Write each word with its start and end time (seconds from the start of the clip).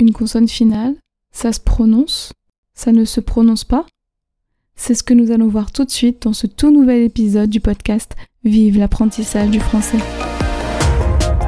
Une 0.00 0.14
consonne 0.14 0.48
finale, 0.48 0.94
ça 1.30 1.52
se 1.52 1.60
prononce, 1.60 2.32
ça 2.72 2.90
ne 2.90 3.04
se 3.04 3.20
prononce 3.20 3.64
pas 3.64 3.84
C'est 4.74 4.94
ce 4.94 5.02
que 5.02 5.12
nous 5.12 5.30
allons 5.30 5.48
voir 5.48 5.72
tout 5.72 5.84
de 5.84 5.90
suite 5.90 6.22
dans 6.22 6.32
ce 6.32 6.46
tout 6.46 6.70
nouvel 6.70 7.02
épisode 7.02 7.50
du 7.50 7.60
podcast 7.60 8.16
Vive 8.42 8.78
l'apprentissage 8.78 9.50
du 9.50 9.60
français. 9.60 9.98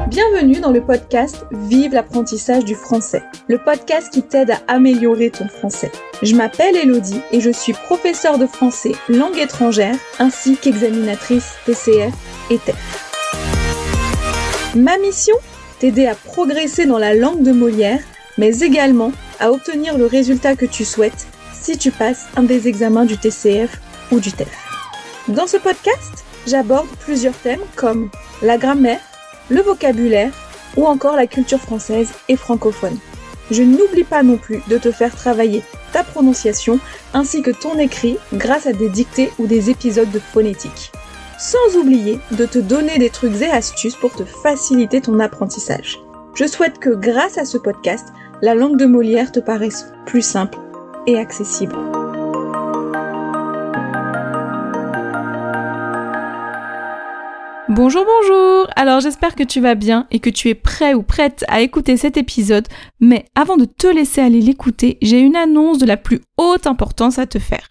Bienvenue 0.07 0.59
dans 0.59 0.69
le 0.69 0.85
podcast 0.85 1.47
Vive 1.67 1.93
l'apprentissage 1.93 2.63
du 2.63 2.75
français, 2.75 3.23
le 3.47 3.57
podcast 3.57 4.13
qui 4.13 4.21
t'aide 4.21 4.51
à 4.51 4.61
améliorer 4.67 5.31
ton 5.31 5.47
français. 5.47 5.91
Je 6.21 6.35
m'appelle 6.35 6.75
Elodie 6.75 7.21
et 7.31 7.41
je 7.41 7.49
suis 7.49 7.73
professeure 7.73 8.37
de 8.37 8.45
français 8.45 8.91
langue 9.09 9.39
étrangère 9.39 9.95
ainsi 10.19 10.57
qu'examinatrice 10.57 11.55
TCF 11.65 12.13
et 12.51 12.59
TEF. 12.59 13.09
Ma 14.75 14.99
mission? 14.99 15.35
T'aider 15.79 16.05
à 16.05 16.13
progresser 16.13 16.85
dans 16.85 16.99
la 16.99 17.13
langue 17.15 17.41
de 17.41 17.51
Molière, 17.51 17.99
mais 18.37 18.59
également 18.59 19.11
à 19.39 19.51
obtenir 19.51 19.97
le 19.97 20.05
résultat 20.05 20.55
que 20.55 20.65
tu 20.65 20.85
souhaites 20.85 21.27
si 21.53 21.77
tu 21.77 21.91
passes 21.91 22.25
un 22.35 22.43
des 22.43 22.67
examens 22.67 23.05
du 23.05 23.17
TCF 23.17 23.79
ou 24.11 24.19
du 24.19 24.31
TEF. 24.31 24.49
Dans 25.27 25.47
ce 25.47 25.57
podcast, 25.57 26.25
j'aborde 26.47 26.87
plusieurs 26.99 27.37
thèmes 27.37 27.61
comme 27.75 28.09
la 28.41 28.57
grammaire, 28.57 29.01
le 29.49 29.61
vocabulaire 29.61 30.31
ou 30.75 30.85
encore 30.85 31.15
la 31.15 31.27
culture 31.27 31.59
française 31.59 32.11
et 32.27 32.35
francophone. 32.35 32.97
Je 33.51 33.63
n'oublie 33.63 34.03
pas 34.03 34.23
non 34.23 34.37
plus 34.37 34.61
de 34.67 34.77
te 34.77 34.91
faire 34.91 35.15
travailler 35.15 35.63
ta 35.91 36.03
prononciation 36.03 36.79
ainsi 37.13 37.41
que 37.41 37.51
ton 37.51 37.77
écrit 37.77 38.17
grâce 38.33 38.67
à 38.67 38.73
des 38.73 38.89
dictées 38.89 39.31
ou 39.37 39.47
des 39.47 39.69
épisodes 39.69 40.11
de 40.11 40.19
phonétique 40.19 40.91
sans 41.43 41.75
oublier 41.75 42.19
de 42.31 42.45
te 42.45 42.57
donner 42.57 42.97
des 42.97 43.09
trucs 43.09 43.41
et 43.41 43.49
astuces 43.49 43.97
pour 43.97 44.15
te 44.15 44.23
faciliter 44.23 45.01
ton 45.01 45.19
apprentissage. 45.19 45.99
Je 46.35 46.47
souhaite 46.47 46.79
que 46.79 46.91
grâce 46.91 47.37
à 47.37 47.43
ce 47.43 47.57
podcast, 47.57 48.13
la 48.43 48.55
langue 48.55 48.75
de 48.75 48.85
Molière 48.85 49.31
te 49.31 49.39
paraisse 49.39 49.93
plus 50.05 50.21
simple 50.21 50.59
et 51.07 51.17
accessible. 51.17 51.77
Bonjour, 57.69 58.05
bonjour 58.05 58.67
Alors 58.75 58.99
j'espère 58.99 59.35
que 59.35 59.43
tu 59.43 59.61
vas 59.61 59.75
bien 59.75 60.07
et 60.11 60.19
que 60.19 60.29
tu 60.29 60.49
es 60.49 60.55
prêt 60.55 60.93
ou 60.93 61.03
prête 61.03 61.45
à 61.47 61.61
écouter 61.61 61.95
cet 61.95 62.17
épisode, 62.17 62.67
mais 62.99 63.23
avant 63.33 63.55
de 63.55 63.63
te 63.63 63.87
laisser 63.87 64.19
aller 64.19 64.41
l'écouter, 64.41 64.97
j'ai 65.01 65.21
une 65.21 65.37
annonce 65.37 65.77
de 65.77 65.85
la 65.85 65.95
plus 65.95 66.19
haute 66.37 66.67
importance 66.67 67.19
à 67.19 67.25
te 67.25 67.39
faire. 67.39 67.69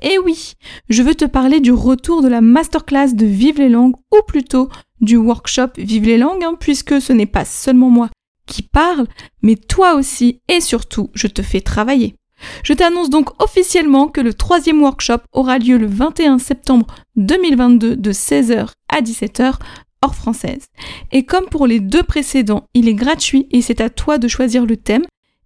Et 0.00 0.18
oui, 0.18 0.52
je 0.88 1.02
veux 1.02 1.16
te 1.16 1.24
parler 1.24 1.58
du 1.58 1.72
retour 1.72 2.22
de 2.22 2.28
la 2.28 2.40
masterclass 2.40 3.14
de 3.14 3.26
Vive 3.26 3.58
les 3.58 3.68
langues, 3.68 3.96
ou 4.12 4.22
plutôt 4.28 4.68
du 5.00 5.16
workshop 5.16 5.70
Vive 5.76 6.06
les 6.06 6.18
langues, 6.18 6.44
hein, 6.44 6.54
puisque 6.58 7.00
ce 7.00 7.12
n'est 7.12 7.26
pas 7.26 7.44
seulement 7.44 7.90
moi 7.90 8.10
qui 8.46 8.62
parle, 8.62 9.06
mais 9.42 9.56
toi 9.56 9.94
aussi 9.94 10.40
et 10.48 10.60
surtout, 10.60 11.10
je 11.14 11.26
te 11.26 11.42
fais 11.42 11.60
travailler. 11.60 12.16
Je 12.62 12.72
t'annonce 12.72 13.10
donc 13.10 13.30
officiellement 13.42 14.08
que 14.08 14.20
le 14.20 14.34
troisième 14.34 14.82
workshop 14.82 15.18
aura 15.32 15.58
lieu 15.58 15.78
le 15.78 15.86
21 15.86 16.38
septembre 16.38 16.86
2022 17.16 17.96
de 17.96 18.12
16h 18.12 18.68
à 18.88 19.00
17h 19.00 19.54
hors 20.02 20.14
française. 20.14 20.66
Et 21.12 21.24
comme 21.24 21.46
pour 21.46 21.66
les 21.66 21.80
deux 21.80 22.02
précédents, 22.02 22.66
il 22.74 22.88
est 22.88 22.94
gratuit 22.94 23.46
et 23.50 23.62
c'est 23.62 23.80
à 23.80 23.90
toi 23.90 24.18
de 24.18 24.28
choisir 24.28 24.66
le 24.66 24.76
thème. 24.76 25.04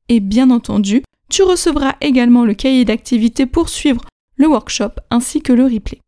Et 0.08 0.20
bien 0.20 0.50
entendu, 0.50 1.02
tu 1.30 1.42
recevras 1.42 1.94
également 2.00 2.44
le 2.44 2.54
cahier 2.54 2.84
d'activité 2.84 3.46
pour 3.46 3.68
suivre 3.68 4.04
le 4.36 4.48
workshop 4.48 4.92
ainsi 5.10 5.42
que 5.42 5.52
le 5.52 5.64
replay. 5.64 6.00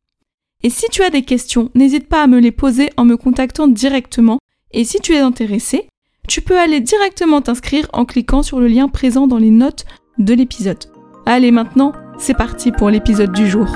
Et 0.62 0.70
si 0.70 0.86
tu 0.90 1.02
as 1.02 1.10
des 1.10 1.22
questions, 1.22 1.70
n'hésite 1.74 2.08
pas 2.08 2.22
à 2.22 2.26
me 2.26 2.38
les 2.38 2.52
poser 2.52 2.90
en 2.96 3.04
me 3.04 3.16
contactant 3.16 3.68
directement 3.68 4.38
et 4.72 4.84
si 4.84 5.00
tu 5.00 5.14
es 5.14 5.18
intéressé, 5.18 5.88
tu 6.28 6.40
peux 6.42 6.58
aller 6.58 6.80
directement 6.80 7.40
t'inscrire 7.40 7.88
en 7.92 8.04
cliquant 8.04 8.42
sur 8.42 8.60
le 8.60 8.68
lien 8.68 8.88
présent 8.88 9.26
dans 9.26 9.38
les 9.38 9.50
notes 9.50 9.84
de 10.18 10.34
l'épisode. 10.34 10.84
Allez 11.26 11.50
maintenant, 11.50 11.92
c'est 12.18 12.36
parti 12.36 12.72
pour 12.72 12.90
l'épisode 12.90 13.32
du 13.32 13.48
jour. 13.48 13.66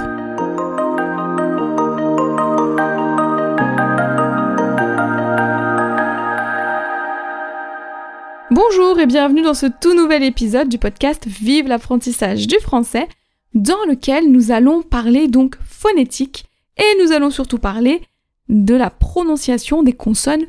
Bonjour 8.50 9.00
et 9.00 9.06
bienvenue 9.06 9.43
dans 9.43 9.55
ce 9.55 9.66
tout 9.66 9.94
nouvel 9.94 10.22
épisode 10.22 10.69
du 10.69 10.78
podcast 10.78 11.26
Vive 11.26 11.66
l'apprentissage 11.66 12.47
du 12.47 12.61
français 12.61 13.09
dans 13.55 13.84
lequel 13.88 14.31
nous 14.31 14.53
allons 14.53 14.82
parler 14.82 15.26
donc 15.26 15.56
phonétique 15.65 16.44
et 16.76 17.03
nous 17.03 17.12
allons 17.12 17.31
surtout 17.31 17.59
parler 17.59 18.00
de 18.49 18.75
la 18.75 18.91
prononciation 18.91 19.82
des 19.82 19.93
consonnes 19.93 20.47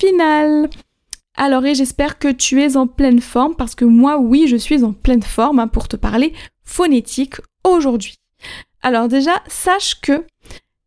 finales. 0.00 0.68
Alors 1.36 1.64
et 1.66 1.74
j'espère 1.74 2.18
que 2.18 2.30
tu 2.30 2.62
es 2.62 2.76
en 2.76 2.86
pleine 2.86 3.20
forme 3.20 3.56
parce 3.56 3.74
que 3.74 3.84
moi 3.84 4.18
oui 4.18 4.46
je 4.46 4.56
suis 4.56 4.84
en 4.84 4.92
pleine 4.92 5.22
forme 5.22 5.58
hein, 5.58 5.68
pour 5.68 5.88
te 5.88 5.96
parler 5.96 6.32
phonétique 6.62 7.36
aujourd'hui. 7.64 8.16
Alors 8.82 9.08
déjà 9.08 9.42
sache 9.48 10.00
que 10.00 10.24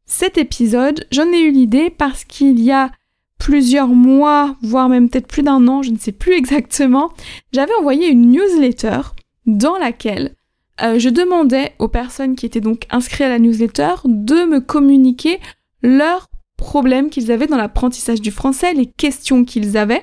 cet 0.05 0.37
épisode 0.37 1.05
j'en 1.11 1.31
ai 1.31 1.41
eu 1.41 1.51
l'idée 1.51 1.89
parce 1.89 2.23
qu'il 2.23 2.59
y 2.61 2.71
a 2.71 2.91
plusieurs 3.37 3.89
mois, 3.89 4.55
voire 4.61 4.89
même 4.89 5.09
peut-être 5.09 5.27
plus 5.27 5.43
d'un 5.43 5.67
an, 5.67 5.81
je 5.81 5.91
ne 5.91 5.97
sais 5.97 6.11
plus 6.11 6.33
exactement, 6.37 7.11
j'avais 7.51 7.75
envoyé 7.79 8.07
une 8.07 8.31
newsletter 8.31 9.01
dans 9.45 9.77
laquelle 9.77 10.35
euh, 10.81 10.99
je 10.99 11.09
demandais 11.09 11.73
aux 11.79 11.87
personnes 11.87 12.35
qui 12.35 12.45
étaient 12.45 12.61
donc 12.61 12.85
inscrites 12.89 13.21
à 13.21 13.29
la 13.29 13.39
newsletter 13.39 13.95
de 14.05 14.45
me 14.45 14.59
communiquer 14.59 15.39
leurs 15.81 16.29
problèmes 16.55 17.09
qu'ils 17.09 17.31
avaient 17.31 17.47
dans 17.47 17.57
l'apprentissage 17.57 18.21
du 18.21 18.31
français, 18.31 18.73
les 18.73 18.85
questions 18.85 19.43
qu'ils 19.45 19.77
avaient. 19.77 20.01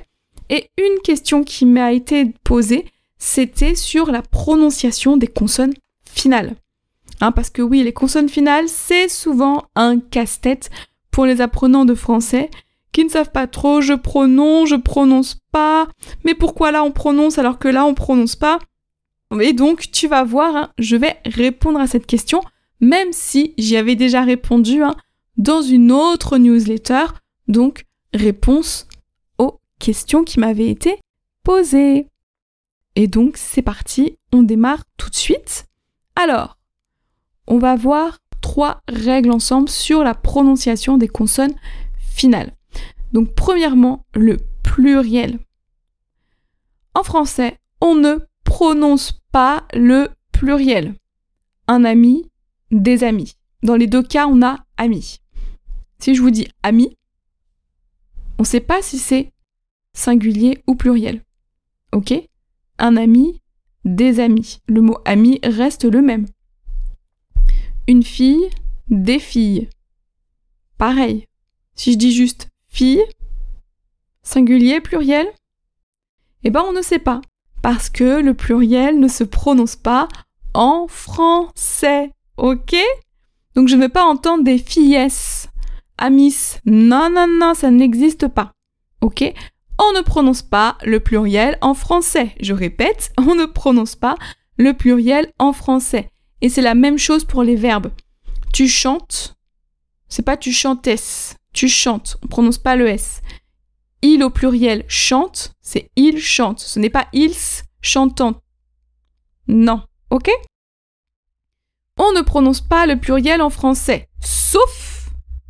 Et 0.54 0.70
une 0.78 1.00
question 1.02 1.42
qui 1.42 1.66
m'a 1.66 1.92
été 1.92 2.26
posée, 2.44 2.86
c'était 3.18 3.74
sur 3.74 4.12
la 4.12 4.22
prononciation 4.22 5.16
des 5.16 5.26
consonnes 5.26 5.74
finales. 6.08 6.54
Hein, 7.20 7.32
parce 7.32 7.50
que 7.50 7.60
oui, 7.60 7.82
les 7.82 7.92
consonnes 7.92 8.28
finales, 8.28 8.68
c'est 8.68 9.08
souvent 9.08 9.64
un 9.74 9.98
casse-tête 9.98 10.70
pour 11.10 11.26
les 11.26 11.40
apprenants 11.40 11.84
de 11.84 11.96
français 11.96 12.50
qui 12.92 13.04
ne 13.04 13.08
savent 13.08 13.32
pas 13.32 13.48
trop 13.48 13.80
je 13.80 13.94
prononce, 13.94 14.68
je 14.68 14.76
prononce 14.76 15.38
pas, 15.50 15.88
mais 16.24 16.34
pourquoi 16.34 16.70
là 16.70 16.84
on 16.84 16.92
prononce 16.92 17.36
alors 17.38 17.58
que 17.58 17.66
là 17.66 17.84
on 17.84 17.94
prononce 17.94 18.36
pas? 18.36 18.60
Et 19.40 19.54
donc, 19.54 19.90
tu 19.90 20.06
vas 20.06 20.22
voir, 20.22 20.54
hein, 20.54 20.70
je 20.78 20.94
vais 20.94 21.16
répondre 21.24 21.80
à 21.80 21.88
cette 21.88 22.06
question, 22.06 22.40
même 22.78 23.08
si 23.10 23.54
j'y 23.58 23.76
avais 23.76 23.96
déjà 23.96 24.22
répondu 24.22 24.84
hein, 24.84 24.94
dans 25.36 25.62
une 25.62 25.90
autre 25.90 26.38
newsletter. 26.38 27.06
Donc, 27.48 27.86
réponse 28.12 28.86
aux 29.84 29.92
questions 29.92 30.24
qui 30.24 30.40
m'avaient 30.40 30.70
été 30.70 30.98
posées. 31.42 32.08
Et 32.96 33.06
donc, 33.06 33.36
c'est 33.36 33.62
parti, 33.62 34.16
on 34.32 34.42
démarre 34.42 34.84
tout 34.96 35.10
de 35.10 35.14
suite. 35.14 35.66
Alors, 36.16 36.58
on 37.46 37.58
va 37.58 37.76
voir 37.76 38.18
trois 38.40 38.80
règles 38.88 39.30
ensemble 39.30 39.68
sur 39.68 40.02
la 40.02 40.14
prononciation 40.14 40.96
des 40.96 41.08
consonnes 41.08 41.54
finales. 41.98 42.54
Donc, 43.12 43.34
premièrement, 43.34 44.06
le 44.14 44.38
pluriel. 44.62 45.38
En 46.94 47.02
français, 47.02 47.58
on 47.80 47.94
ne 47.94 48.18
prononce 48.44 49.20
pas 49.32 49.64
le 49.74 50.08
pluriel. 50.32 50.94
Un 51.68 51.84
ami, 51.84 52.30
des 52.70 53.04
amis. 53.04 53.34
Dans 53.62 53.76
les 53.76 53.86
deux 53.86 54.02
cas, 54.02 54.26
on 54.28 54.42
a 54.42 54.64
ami. 54.78 55.20
Si 55.98 56.14
je 56.14 56.22
vous 56.22 56.30
dis 56.30 56.48
ami, 56.62 56.96
on 58.38 58.42
ne 58.42 58.46
sait 58.46 58.60
pas 58.60 58.80
si 58.82 58.98
c'est 58.98 59.33
singulier 59.94 60.62
ou 60.66 60.74
pluriel. 60.74 61.22
Ok? 61.92 62.12
Un 62.78 62.96
ami, 62.96 63.40
des 63.84 64.20
amis. 64.20 64.58
Le 64.66 64.82
mot 64.82 64.98
ami 65.04 65.40
reste 65.42 65.84
le 65.84 66.02
même. 66.02 66.26
Une 67.88 68.02
fille, 68.02 68.50
des 68.88 69.18
filles. 69.18 69.68
Pareil. 70.76 71.26
Si 71.74 71.92
je 71.92 71.98
dis 71.98 72.12
juste 72.12 72.48
fille, 72.68 73.02
singulier, 74.22 74.80
pluriel, 74.80 75.26
eh 76.42 76.50
ben 76.50 76.62
on 76.66 76.72
ne 76.72 76.82
sait 76.82 76.98
pas 76.98 77.20
parce 77.62 77.88
que 77.88 78.20
le 78.20 78.34
pluriel 78.34 79.00
ne 79.00 79.08
se 79.08 79.24
prononce 79.24 79.76
pas 79.76 80.08
en 80.52 80.86
français. 80.88 82.10
Ok? 82.36 82.74
Donc 83.54 83.68
je 83.68 83.76
ne 83.76 83.80
vais 83.80 83.88
pas 83.88 84.04
entendre 84.04 84.44
des 84.44 84.58
fillesses. 84.58 85.48
Amis. 85.96 86.56
Non, 86.66 87.08
non, 87.08 87.26
non, 87.28 87.54
ça 87.54 87.70
n'existe 87.70 88.28
pas. 88.28 88.52
Ok? 89.00 89.32
On 89.78 89.92
ne 89.92 90.02
prononce 90.02 90.42
pas 90.42 90.78
le 90.84 91.00
pluriel 91.00 91.58
en 91.60 91.74
français. 91.74 92.34
Je 92.40 92.52
répète, 92.52 93.12
on 93.18 93.34
ne 93.34 93.46
prononce 93.46 93.96
pas 93.96 94.16
le 94.56 94.72
pluriel 94.72 95.32
en 95.38 95.52
français. 95.52 96.10
Et 96.40 96.48
c'est 96.48 96.62
la 96.62 96.74
même 96.74 96.98
chose 96.98 97.24
pour 97.24 97.42
les 97.42 97.56
verbes. 97.56 97.90
Tu 98.52 98.68
chantes, 98.68 99.34
c'est 100.08 100.22
pas 100.22 100.36
tu 100.36 100.52
chantesses, 100.52 101.36
tu 101.52 101.68
chantes, 101.68 102.18
on 102.22 102.28
prononce 102.28 102.58
pas 102.58 102.76
le 102.76 102.88
S 102.88 103.20
il 104.04 104.22
au 104.22 104.28
pluriel 104.28 104.84
chante, 104.86 105.54
c'est 105.62 105.90
il 105.96 106.20
chante. 106.20 106.60
Ce 106.60 106.78
n'est 106.78 106.90
pas 106.90 107.08
ils 107.14 107.34
chantant. 107.80 108.34
Non, 109.48 109.82
ok? 110.10 110.30
On 111.98 112.12
ne 112.12 112.20
prononce 112.20 112.60
pas 112.60 112.86
le 112.86 113.00
pluriel 113.00 113.40
en 113.40 113.50
français, 113.50 114.08
sauf, 114.20 115.08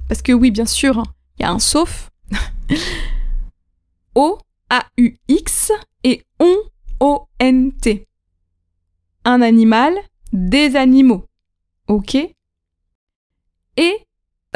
parce 0.09 0.23
que 0.23 0.33
oui, 0.33 0.51
bien 0.51 0.67
sûr, 0.67 0.99
hein, 0.99 1.05
il 1.39 1.43
y 1.43 1.47
a 1.47 1.51
un 1.51 1.59
sauf. 1.59 2.11
O, 4.15 4.39
A, 4.71 4.87
U, 4.97 5.17
X 5.29 5.73
et 6.03 6.23
on, 6.41 6.57
O-N-T. 7.01 8.07
Un 9.25 9.43
animal, 9.43 9.95
des 10.33 10.77
animaux. 10.77 11.25
Ok 11.89 12.15
Et 13.77 13.97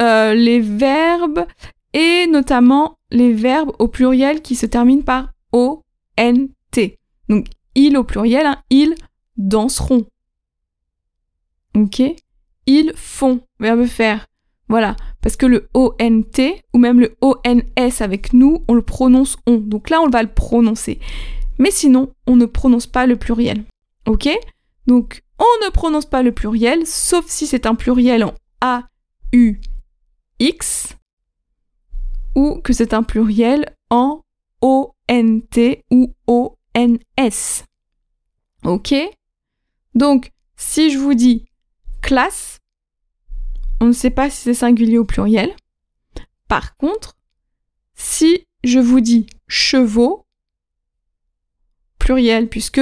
euh, 0.01 0.35
les 0.35 0.61
verbes, 0.61 1.47
et 1.93 2.27
notamment 2.27 2.99
les 3.11 3.33
verbes 3.33 3.73
au 3.79 3.89
pluriel 3.89 4.43
qui 4.43 4.55
se 4.55 4.67
terminent 4.67 5.03
par 5.03 5.33
O-N-T. 5.53 6.99
Donc, 7.29 7.47
ils 7.75 7.97
au 7.97 8.05
pluriel, 8.05 8.47
hein, 8.47 8.63
ils 8.71 8.95
danseront. 9.37 10.07
Ok 11.75 12.03
Ils 12.67 12.93
font, 12.95 13.41
verbe 13.61 13.87
faire. 13.87 14.27
Voilà, 14.69 14.97
parce 15.29 15.37
que 15.37 15.45
le 15.45 15.69
ONT 15.75 16.41
ou 16.73 16.79
même 16.79 17.01
le 17.01 17.15
ONS 17.21 18.01
avec 18.01 18.33
nous, 18.33 18.65
on 18.67 18.73
le 18.73 18.81
prononce 18.81 19.37
on. 19.47 19.59
Donc 19.59 19.91
là, 19.91 20.01
on 20.01 20.09
va 20.09 20.23
le 20.23 20.33
prononcer. 20.33 21.01
Mais 21.59 21.71
sinon, 21.71 22.15
on 22.27 22.35
ne 22.35 22.47
prononce 22.47 22.87
pas 22.87 23.05
le 23.05 23.17
pluriel. 23.17 23.67
Ok? 24.07 24.27
Donc, 24.87 25.23
on 25.39 25.67
ne 25.67 25.71
prononce 25.71 26.07
pas 26.07 26.23
le 26.23 26.33
pluriel, 26.33 26.87
sauf 26.87 27.27
si 27.27 27.47
c'est 27.47 27.67
un 27.67 27.75
pluriel 27.75 28.25
en 28.25 28.33
A, 28.63 28.85
U, 29.35 29.61
X, 30.39 30.97
ou 32.35 32.63
que 32.65 32.73
c'est 32.73 32.95
un 32.95 33.03
pluriel 33.03 33.77
en 33.91 34.23
ONT 34.63 35.83
ou 35.91 36.15
ONS. 36.27 37.65
Ok? 38.65 38.95
Donc, 39.95 40.31
si 40.57 40.91
je 40.91 40.97
vous 40.97 41.13
dis 41.13 41.45
classe, 42.01 42.58
on 43.81 43.87
ne 43.87 43.93
sait 43.93 44.11
pas 44.11 44.31
si 44.31 44.39
c'est 44.43 44.55
singulier 44.55 44.99
ou 44.99 45.05
pluriel. 45.05 45.55
Par 46.49 46.77
contre, 46.77 47.17
si 47.95 48.47
je 48.65 48.79
vous 48.79 49.01
dis 49.01 49.27
chevaux, 49.47 50.27
pluriel 51.99 52.49
puisque 52.49 52.81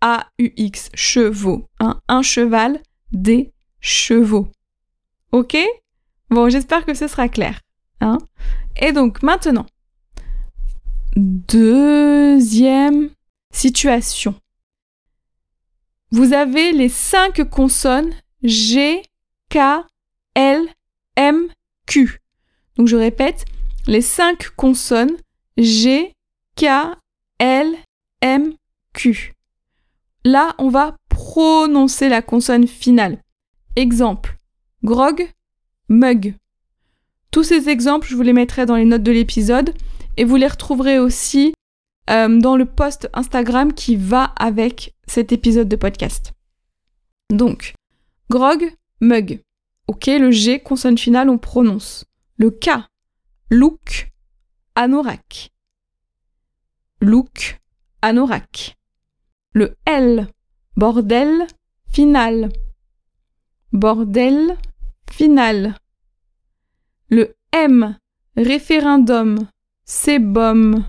A-U-X, 0.00 0.90
chevaux, 0.94 1.66
hein, 1.78 2.00
un 2.08 2.22
cheval, 2.22 2.82
des 3.12 3.52
chevaux. 3.80 4.48
Ok? 5.32 5.56
Bon, 6.30 6.48
j'espère 6.48 6.84
que 6.84 6.94
ce 6.94 7.06
sera 7.06 7.28
clair. 7.28 7.60
Hein 8.00 8.18
Et 8.80 8.92
donc 8.92 9.22
maintenant, 9.22 9.66
deuxième 11.16 13.10
situation. 13.52 14.34
Vous 16.12 16.32
avez 16.32 16.72
les 16.72 16.88
cinq 16.88 17.48
consonnes 17.48 18.12
G, 18.42 19.02
K, 19.48 19.58
L, 20.34 20.66
M, 21.16 21.48
Q. 21.86 22.20
Donc 22.76 22.86
je 22.86 22.96
répète, 22.96 23.44
les 23.86 24.00
cinq 24.00 24.50
consonnes 24.56 25.16
G, 25.56 26.12
K, 26.56 26.66
L, 27.38 27.74
M, 28.20 28.54
Q. 28.92 29.34
Là, 30.24 30.54
on 30.58 30.68
va 30.68 30.96
prononcer 31.08 32.08
la 32.08 32.22
consonne 32.22 32.66
finale. 32.66 33.22
Exemple, 33.76 34.36
grog, 34.84 35.30
mug. 35.88 36.34
Tous 37.30 37.44
ces 37.44 37.68
exemples, 37.68 38.08
je 38.08 38.16
vous 38.16 38.22
les 38.22 38.32
mettrai 38.32 38.66
dans 38.66 38.76
les 38.76 38.84
notes 38.84 39.02
de 39.02 39.12
l'épisode 39.12 39.74
et 40.16 40.24
vous 40.24 40.36
les 40.36 40.48
retrouverez 40.48 40.98
aussi 40.98 41.54
euh, 42.10 42.38
dans 42.40 42.56
le 42.56 42.66
post 42.66 43.08
Instagram 43.14 43.72
qui 43.72 43.96
va 43.96 44.24
avec 44.36 44.94
cet 45.06 45.32
épisode 45.32 45.68
de 45.68 45.76
podcast. 45.76 46.32
Donc, 47.30 47.74
grog, 48.28 48.72
mug. 49.00 49.40
Ok, 49.90 50.06
le 50.06 50.30
G, 50.30 50.60
consonne 50.60 50.96
finale, 50.96 51.28
on 51.28 51.36
prononce. 51.36 52.04
Le 52.36 52.52
K, 52.52 52.68
look, 53.50 54.12
anorak. 54.76 55.50
Look, 57.00 57.58
anorak. 58.00 58.76
Le 59.52 59.76
L, 59.86 60.28
bordel, 60.76 61.44
final. 61.90 62.52
Bordel, 63.72 64.56
final. 65.10 65.74
Le 67.08 67.34
M, 67.50 67.98
référendum, 68.36 69.48
sébum. 69.84 70.84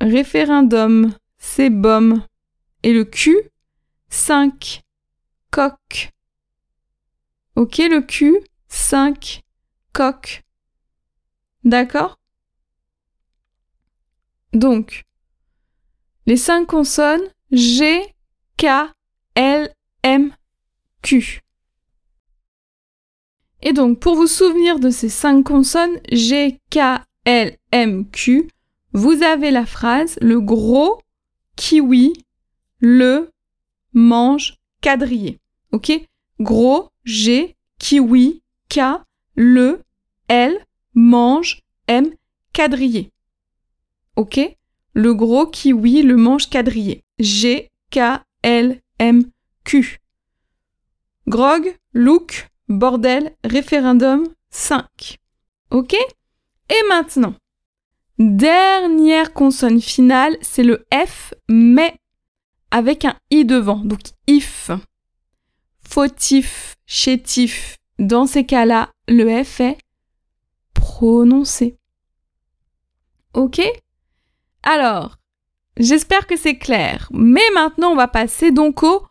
Référendum, 0.00 1.12
sébum. 1.36 2.24
Et 2.82 2.94
le 2.94 3.04
Q, 3.04 3.36
5, 4.08 4.80
coq. 5.50 6.14
Ok, 7.58 7.78
le 7.78 8.02
Q, 8.02 8.38
5, 8.68 9.42
coq. 9.92 10.44
D'accord? 11.64 12.20
Donc, 14.52 15.06
les 16.26 16.36
cinq 16.36 16.66
consonnes 16.66 17.28
G, 17.50 18.14
K, 18.58 18.66
L, 19.34 19.74
M, 20.04 20.32
Q. 21.02 21.40
Et 23.62 23.72
donc, 23.72 23.98
pour 23.98 24.14
vous 24.14 24.28
souvenir 24.28 24.78
de 24.78 24.90
ces 24.90 25.08
cinq 25.08 25.42
consonnes 25.42 25.98
G, 26.12 26.60
K, 26.70 27.02
L, 27.24 27.56
M, 27.72 28.08
Q, 28.08 28.48
vous 28.92 29.24
avez 29.24 29.50
la 29.50 29.66
phrase 29.66 30.16
le 30.20 30.40
gros 30.40 31.00
kiwi 31.56 32.12
le 32.78 33.32
mange 33.94 34.58
quadrillé. 34.80 35.40
Ok? 35.72 35.90
Gros 36.38 36.90
G, 37.08 37.56
kiwi, 37.78 38.42
K, 38.68 38.80
le, 39.34 39.80
L, 40.28 40.58
mange, 40.92 41.62
M, 41.86 42.10
quadrillé. 42.52 43.12
Ok? 44.16 44.38
Le 44.92 45.14
gros 45.14 45.46
kiwi 45.46 46.02
le 46.02 46.16
mange 46.16 46.50
quadrillé. 46.50 47.02
G, 47.18 47.70
K, 47.90 48.20
L, 48.42 48.82
M, 48.98 49.22
Q. 49.64 50.00
Grog, 51.26 51.74
look, 51.94 52.50
bordel, 52.68 53.34
référendum, 53.42 54.28
5. 54.50 55.18
Ok? 55.70 55.94
Et 55.94 56.88
maintenant, 56.90 57.34
dernière 58.18 59.32
consonne 59.32 59.80
finale, 59.80 60.36
c'est 60.42 60.62
le 60.62 60.84
F, 60.92 61.32
mais 61.48 61.96
avec 62.70 63.06
un 63.06 63.16
i 63.30 63.46
devant. 63.46 63.78
Donc 63.78 64.00
if. 64.26 64.70
Fautif, 65.90 66.76
chétif. 66.84 67.78
Dans 67.98 68.26
ces 68.26 68.44
cas-là, 68.44 68.90
le 69.08 69.42
F 69.42 69.60
est 69.60 69.78
prononcé. 70.74 71.78
Ok? 73.32 73.62
Alors, 74.62 75.16
j'espère 75.78 76.26
que 76.26 76.36
c'est 76.36 76.58
clair. 76.58 77.08
Mais 77.10 77.48
maintenant, 77.54 77.92
on 77.92 77.96
va 77.96 78.06
passer 78.06 78.50
donc 78.50 78.82
au 78.82 79.06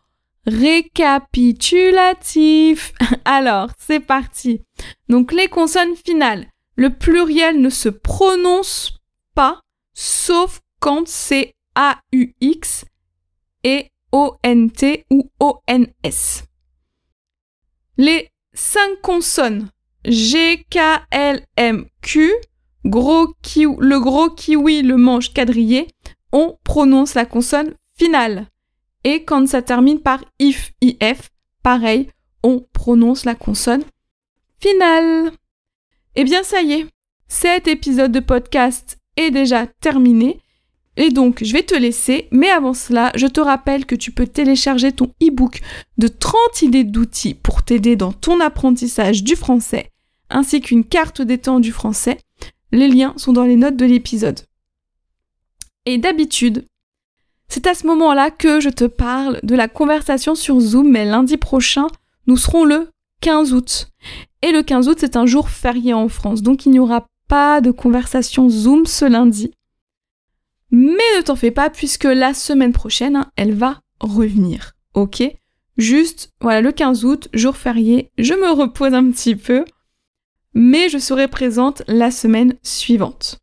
récapitulatif. 0.46 2.92
Alors, 3.24 3.70
c'est 3.76 3.98
parti. 3.98 4.62
Donc, 5.08 5.32
les 5.32 5.48
consonnes 5.48 5.96
finales. 5.96 6.46
Le 6.76 6.90
pluriel 6.90 7.60
ne 7.60 7.70
se 7.70 7.88
prononce 7.88 9.00
pas, 9.34 9.62
sauf 9.94 10.60
quand 10.78 11.08
c'est 11.08 11.56
AUX 11.74 12.84
et 13.64 13.90
ONT 14.12 15.02
ou 15.10 15.28
ONS. 15.40 16.47
Les 17.98 18.30
cinq 18.54 19.00
consonnes 19.02 19.70
G, 20.04 20.64
K, 20.70 20.78
L, 21.10 21.44
M, 21.56 21.86
Q, 22.00 22.32
le 22.84 23.98
gros 23.98 24.30
kiwi 24.30 24.82
le 24.82 24.96
mange 24.96 25.34
quadrillé, 25.34 25.88
on 26.32 26.56
prononce 26.62 27.14
la 27.14 27.24
consonne 27.26 27.74
finale. 27.96 28.46
Et 29.04 29.24
quand 29.24 29.48
ça 29.48 29.62
termine 29.62 30.00
par 30.00 30.24
if, 30.38 30.72
if, 30.80 31.30
pareil, 31.62 32.08
on 32.42 32.64
prononce 32.72 33.24
la 33.24 33.34
consonne 33.34 33.84
finale. 34.60 35.32
Eh 36.14 36.24
bien, 36.24 36.42
ça 36.42 36.62
y 36.62 36.72
est, 36.72 36.86
cet 37.26 37.68
épisode 37.68 38.12
de 38.12 38.20
podcast 38.20 38.98
est 39.16 39.30
déjà 39.30 39.66
terminé. 39.66 40.40
Et 40.98 41.10
donc, 41.10 41.44
je 41.44 41.52
vais 41.52 41.62
te 41.62 41.76
laisser, 41.76 42.26
mais 42.32 42.50
avant 42.50 42.74
cela, 42.74 43.12
je 43.14 43.28
te 43.28 43.40
rappelle 43.40 43.86
que 43.86 43.94
tu 43.94 44.10
peux 44.10 44.26
télécharger 44.26 44.90
ton 44.90 45.06
e-book 45.22 45.60
de 45.96 46.08
30 46.08 46.62
idées 46.62 46.82
d'outils 46.82 47.34
pour 47.34 47.62
t'aider 47.62 47.94
dans 47.94 48.12
ton 48.12 48.40
apprentissage 48.40 49.22
du 49.22 49.36
français, 49.36 49.92
ainsi 50.28 50.60
qu'une 50.60 50.84
carte 50.84 51.22
des 51.22 51.38
temps 51.38 51.60
du 51.60 51.70
français. 51.70 52.18
Les 52.72 52.88
liens 52.88 53.14
sont 53.16 53.32
dans 53.32 53.44
les 53.44 53.54
notes 53.54 53.76
de 53.76 53.84
l'épisode. 53.84 54.40
Et 55.86 55.98
d'habitude, 55.98 56.66
c'est 57.48 57.68
à 57.68 57.74
ce 57.74 57.86
moment-là 57.86 58.32
que 58.32 58.58
je 58.58 58.68
te 58.68 58.84
parle 58.84 59.38
de 59.44 59.54
la 59.54 59.68
conversation 59.68 60.34
sur 60.34 60.58
Zoom, 60.58 60.90
mais 60.90 61.04
lundi 61.04 61.36
prochain, 61.36 61.86
nous 62.26 62.36
serons 62.36 62.64
le 62.64 62.90
15 63.20 63.52
août. 63.52 63.88
Et 64.42 64.50
le 64.50 64.64
15 64.64 64.88
août, 64.88 64.98
c'est 64.98 65.14
un 65.14 65.26
jour 65.26 65.48
férié 65.48 65.94
en 65.94 66.08
France, 66.08 66.42
donc 66.42 66.66
il 66.66 66.72
n'y 66.72 66.80
aura 66.80 67.06
pas 67.28 67.60
de 67.60 67.70
conversation 67.70 68.48
Zoom 68.48 68.84
ce 68.84 69.04
lundi. 69.04 69.52
Mais 70.70 71.16
ne 71.16 71.22
t'en 71.22 71.36
fais 71.36 71.50
pas 71.50 71.70
puisque 71.70 72.04
la 72.04 72.34
semaine 72.34 72.72
prochaine, 72.72 73.16
hein, 73.16 73.30
elle 73.36 73.54
va 73.54 73.80
revenir. 74.00 74.72
Ok? 74.94 75.22
Juste, 75.76 76.32
voilà, 76.40 76.60
le 76.60 76.72
15 76.72 77.04
août, 77.04 77.28
jour 77.32 77.56
férié, 77.56 78.10
je 78.18 78.34
me 78.34 78.50
repose 78.50 78.94
un 78.94 79.10
petit 79.10 79.36
peu, 79.36 79.64
mais 80.52 80.88
je 80.88 80.98
serai 80.98 81.28
présente 81.28 81.82
la 81.86 82.10
semaine 82.10 82.54
suivante. 82.62 83.38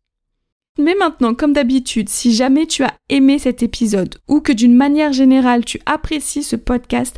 Mais 0.78 0.96
maintenant, 0.96 1.34
comme 1.34 1.54
d'habitude, 1.54 2.10
si 2.10 2.36
jamais 2.36 2.68
tu 2.68 2.84
as 2.84 2.94
aimé 3.08 3.40
cet 3.40 3.64
épisode 3.64 4.16
ou 4.28 4.42
que 4.42 4.52
d'une 4.52 4.76
manière 4.76 5.14
générale 5.14 5.64
tu 5.64 5.80
apprécies 5.86 6.44
ce 6.44 6.58
podcast, 6.58 7.18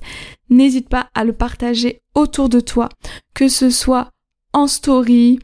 n'hésite 0.49 0.89
pas 0.89 1.09
à 1.15 1.23
le 1.23 1.33
partager 1.33 2.01
autour 2.13 2.49
de 2.49 2.59
toi, 2.59 2.89
que 3.33 3.47
ce 3.47 3.71
soit 3.71 4.11
en 4.53 4.67
story, 4.67 5.39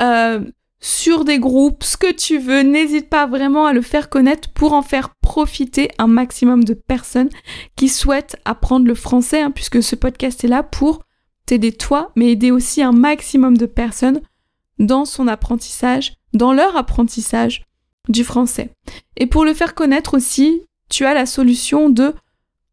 euh, 0.00 0.40
sur 0.84 1.24
des 1.24 1.38
groupes, 1.38 1.82
ce 1.82 1.96
que 1.96 2.12
tu 2.12 2.36
veux, 2.36 2.60
n'hésite 2.60 3.08
pas 3.08 3.26
vraiment 3.26 3.64
à 3.64 3.72
le 3.72 3.80
faire 3.80 4.10
connaître 4.10 4.50
pour 4.50 4.74
en 4.74 4.82
faire 4.82 5.14
profiter 5.22 5.90
un 5.96 6.08
maximum 6.08 6.62
de 6.62 6.74
personnes 6.74 7.30
qui 7.74 7.88
souhaitent 7.88 8.36
apprendre 8.44 8.86
le 8.86 8.94
français, 8.94 9.40
hein, 9.40 9.50
puisque 9.50 9.82
ce 9.82 9.96
podcast 9.96 10.44
est 10.44 10.48
là 10.48 10.62
pour 10.62 11.00
t'aider 11.46 11.72
toi, 11.72 12.12
mais 12.16 12.32
aider 12.32 12.50
aussi 12.50 12.82
un 12.82 12.92
maximum 12.92 13.56
de 13.56 13.64
personnes 13.64 14.20
dans 14.78 15.06
son 15.06 15.26
apprentissage 15.26 16.18
dans 16.34 16.52
leur 16.52 16.76
apprentissage 16.76 17.64
du 18.10 18.22
français. 18.22 18.68
Et 19.16 19.26
pour 19.26 19.46
le 19.46 19.54
faire 19.54 19.74
connaître 19.74 20.12
aussi, 20.12 20.64
tu 20.90 21.06
as 21.06 21.14
la 21.14 21.24
solution 21.24 21.88
de 21.88 22.12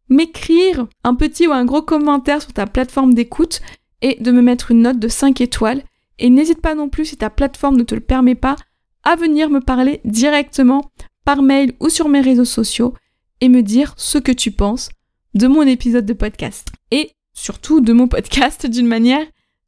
m'écrire 0.10 0.86
un 1.06 1.15
petit 1.15 1.48
ou 1.48 1.53
un 1.53 1.63
gros 1.63 1.82
commentaire 1.82 2.41
sur 2.41 2.51
ta 2.51 2.68
plateforme 2.68 3.13
d'écoute 3.13 3.62
et 4.01 4.22
de 4.22 4.32
me 4.32 4.41
mettre 4.41 4.72
une 4.72 4.82
note 4.82 5.00
de 5.00 5.08
5 5.08 5.39
étoiles. 5.39 5.84
Et 6.21 6.29
n'hésite 6.29 6.61
pas 6.61 6.75
non 6.75 6.87
plus, 6.87 7.05
si 7.05 7.17
ta 7.17 7.29
plateforme 7.29 7.75
ne 7.75 7.83
te 7.83 7.93
le 7.93 8.01
permet 8.01 8.35
pas, 8.35 8.55
à 9.03 9.17
venir 9.17 9.49
me 9.49 9.59
parler 9.59 9.99
directement 10.05 10.89
par 11.25 11.41
mail 11.41 11.73
ou 11.81 11.89
sur 11.89 12.07
mes 12.07 12.21
réseaux 12.21 12.45
sociaux 12.45 12.93
et 13.41 13.49
me 13.49 13.61
dire 13.61 13.93
ce 13.97 14.17
que 14.17 14.31
tu 14.31 14.51
penses 14.51 14.89
de 15.33 15.47
mon 15.47 15.63
épisode 15.63 16.05
de 16.05 16.13
podcast. 16.13 16.69
Et 16.91 17.11
surtout 17.33 17.81
de 17.81 17.91
mon 17.91 18.07
podcast 18.07 18.65
d'une 18.65 18.87
manière 18.87 19.25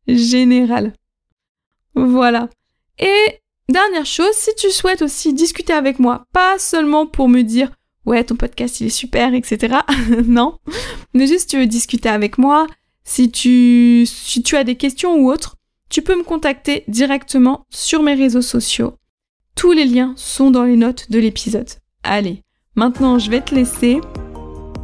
générale. 0.07 0.93
Voilà. 1.95 2.49
Et 2.99 3.43
Dernière 3.69 4.05
chose, 4.05 4.33
si 4.33 4.53
tu 4.55 4.71
souhaites 4.71 5.01
aussi 5.01 5.33
discuter 5.33 5.71
avec 5.71 5.97
moi, 5.97 6.27
pas 6.33 6.59
seulement 6.59 7.07
pour 7.07 7.29
me 7.29 7.41
dire 7.41 7.71
ouais 8.05 8.23
ton 8.23 8.35
podcast 8.35 8.81
il 8.81 8.87
est 8.87 8.89
super, 8.89 9.33
etc. 9.33 9.77
non, 10.25 10.57
mais 11.13 11.27
juste 11.27 11.49
tu 11.49 11.57
veux 11.57 11.65
discuter 11.65 12.09
avec 12.09 12.37
moi, 12.37 12.67
si 13.05 13.31
tu, 13.31 14.05
si 14.05 14.43
tu 14.43 14.57
as 14.57 14.65
des 14.65 14.75
questions 14.75 15.15
ou 15.15 15.31
autres, 15.31 15.55
tu 15.93 16.01
peux 16.01 16.17
me 16.17 16.23
contacter 16.23 16.83
directement 16.87 17.67
sur 17.69 18.01
mes 18.01 18.15
réseaux 18.15 18.41
sociaux. 18.41 18.95
Tous 19.55 19.73
les 19.73 19.85
liens 19.85 20.13
sont 20.17 20.49
dans 20.49 20.63
les 20.63 20.75
notes 20.75 21.11
de 21.11 21.19
l'épisode. 21.19 21.69
Allez, 22.01 22.41
maintenant 22.75 23.19
je 23.19 23.29
vais 23.29 23.41
te 23.41 23.53
laisser. 23.53 24.01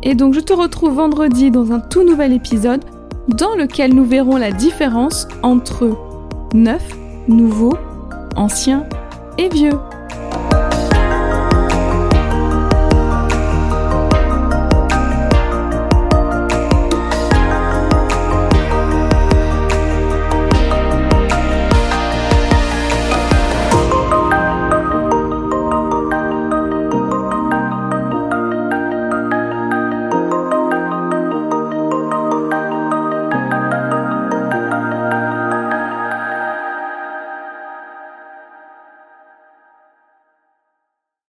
Et 0.04 0.14
donc 0.14 0.36
je 0.36 0.40
te 0.40 0.54
retrouve 0.54 0.94
vendredi 0.94 1.50
dans 1.50 1.72
un 1.72 1.80
tout 1.80 2.04
nouvel 2.04 2.32
épisode 2.32 2.86
dans 3.28 3.56
lequel 3.56 3.96
nous 3.96 4.06
verrons 4.06 4.38
la 4.38 4.52
différence 4.52 5.28
entre 5.42 5.98
neuf, 6.54 6.96
nouveau 7.28 7.74
ancien 8.36 8.88
et 9.40 9.50
vieux. 9.50 9.80